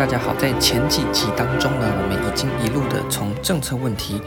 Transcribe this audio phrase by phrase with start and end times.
[0.00, 4.18] 大家好，在前几集当中呢，我们已经一路的从政策问题。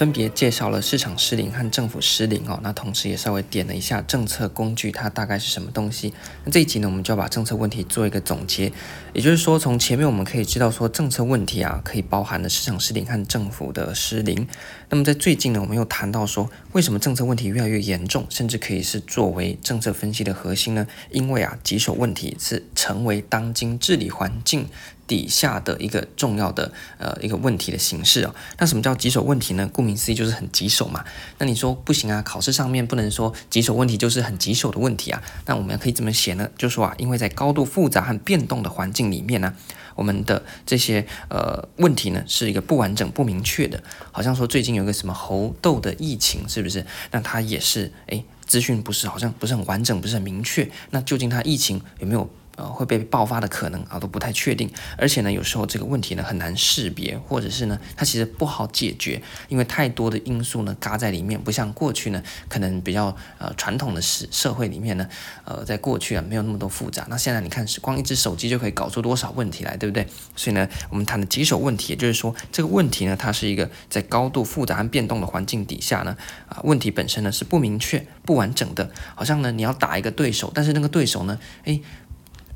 [0.00, 6.14] 分别介绍了市场失灵和政府失灵哦，那同时也稍微点了一下政策工具它大概是什么东西。
[6.42, 8.72] 那这一集呢，我们就要把政策问题做一个总结，
[9.12, 14.48] 也就是说，从前面我们可以知道说政策问题啊，可以包含了市场失灵和政府的失灵。
[14.88, 20.86] 那么在最近呢，我们又谈到说，为什么政策问题越来越严重，甚至可以是作为政策分析的核心呢？
[21.10, 24.66] 因为啊，棘手问题是成为当今治理环境
[25.10, 29.68] 底下的一个重要的呃一个问题的形式哦，那什么叫棘手问题呢？
[29.72, 31.04] 顾名思义就是很棘手嘛。
[31.38, 35.20] 那你说不行啊，考试上面不能说棘手问题就是很棘手的问题啊。
[35.46, 36.48] 那我们可以怎么写呢？
[36.56, 39.52] 就说啊，因为在高度复杂和变动的环境里面呢，
[39.96, 43.82] 我们的这些呃问题呢是一个不完整、不明确的。
[44.12, 46.86] 好像说最近有个什么猴痘的疫情，是不是？
[47.10, 50.70] 那它也是诶，资讯不是好像不是很完整，不是很明确。
[50.90, 52.30] 那究竟它疫情有没有？
[52.60, 65.08] 呃，会被爆发的可能啊都不太确定，而且呢，有时候这个问题呢很难识别，或者是呢，它其实不好解决，因为太多的因素呢嘎在里面，不像过去呢，可能比较呃传统的社社会里面呢，
[65.46, 70.06] 呃，在过去啊没有那么多复杂，那现在你看是光一只手机就可以搞出多少问题来，对不对？
[70.36, 76.14] 所以呢，我们谈的棘手问题，也就是说这个问题呢，它是一个在高度复杂和变动的环境底下呢，
[76.46, 81.80] 啊，问题本身呢是不明确、不完整的，好像呢你要打一个对手，但是那个对手呢，诶。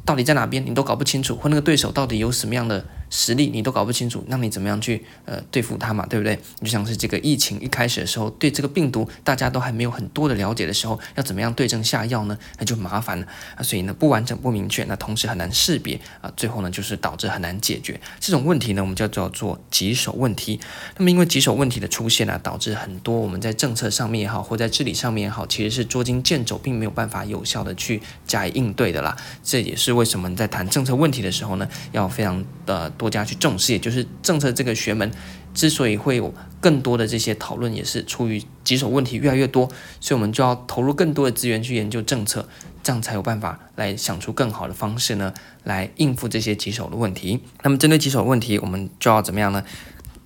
[0.04, 2.84] 到底在哪边，你都搞不清楚，或那个对手到底有什么样的
[3.16, 6.36] 实力你都搞不清楚，那你怎么样去呃对付他嘛，对不对？
[6.60, 12.36] 就像是这个疫情一开始的时候，对这个病毒大家都还没有很多的了解的时候，要怎么样对症下药呢？
[12.58, 13.62] 那就麻烦了啊。
[13.62, 20.58] 所以呢，不完整、不明确，那同时很难识别啊，最后呢就是导致很难解决这种问题呢，我们就叫做棘手问题。
[20.96, 29.16] 那么因为棘手问题的出现呢，导致很多我们在政策上面也好，或在治理上面也好，其实是捉襟见肘，并没有办法有效的去加以应对的啦。
[29.44, 35.10] 这也是为什么在谈政策问题的时候呢，要非常的多国家去重视，也就是政策这个学门
[35.52, 39.68] 之所以会有更多的这些讨论，也是出于棘手问题越来越多，
[40.00, 42.48] 所以我们就要投入更多的资源去研究政策，
[42.82, 45.34] 这样才有办法来想出更好的方式呢，
[45.64, 47.40] 来应付这些棘手的问题。
[47.62, 49.62] 那么针对棘手问题，我们就要怎么样呢？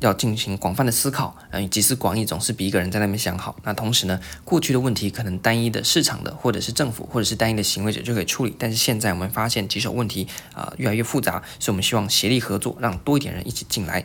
[0.00, 3.56] 要进行广泛的思考，嗯，集思广益总是比一个人在那边想好。
[3.64, 8.54] 那同时呢，过去的问题可能单一的市场的，或者是政府，或者是单一的行为者就可以处理。
[8.59, 14.04] 但是现在我们发现棘手问题啊、越来越复杂，所以我们希望协力合作，让多一点人一起进来。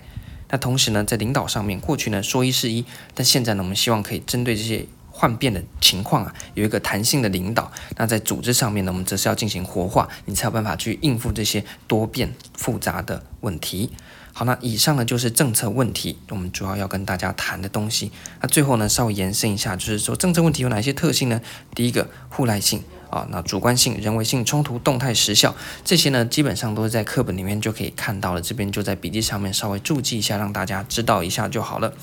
[0.49, 7.71] 那同时呢，在领导上面，过去呢说一是一，但现在呢，我们希望可以针对这些幻变的情况啊，有一个弹性的领导。
[7.97, 13.91] 那在组织上面呢，我们则是要进行活化，你才有办法去应付这些多变复杂的问题。
[14.35, 18.11] 好，那以上呢就是政策问题，我们主要要跟大家谈的东西。
[18.41, 21.39] 那最后呢，稍微延伸一下，就是说政策问题有哪些特性呢？
[21.75, 25.55] 第一个，互赖性啊，那主观性、人为性冲突、动态时效
[25.85, 28.41] 这些呢，基本上都是在课本里面就可以看到了。
[28.41, 31.93] 这边就在笔记上面稍微注记一下，让大家知道一下就好了。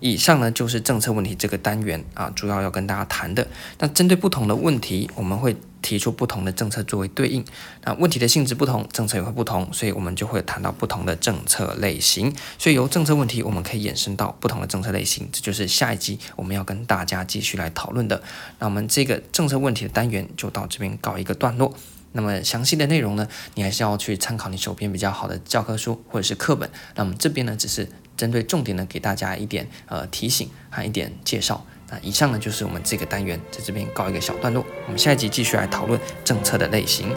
[0.00, 3.46] 以上呢就是政策问题这个单元啊，主要要跟大家谈的。
[3.78, 7.44] 那针对不同的问题，我们会提出不同的政策作为对应。
[7.84, 12.34] 那问题的性质不同，政策也会不同，所以我们就会谈到不同的政策类型。
[12.58, 18.20] 所以由政策问题，我们可以衍生到不同的政策类型，这就是下一集我们要跟大家继续来讨论的。
[18.58, 21.72] 那我们这个政策问题的单元就到这边告一个段落。
[22.12, 26.68] 那么详细的内容呢，你还是要去参考你手边比较好的教科书或者是课本。
[26.96, 27.88] 那我们这边呢，只是。
[28.16, 31.66] 针对重点呢，给大家一点呃提醒和一点介绍。
[31.88, 34.66] 那以上呢就是我们这个单元，在这边告一个小段落。
[34.86, 37.14] 我们下一集继续来讨论政策的类型。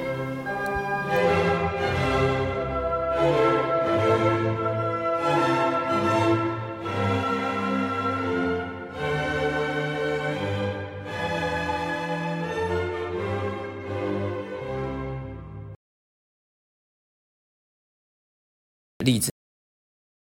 [18.99, 19.38] 例子。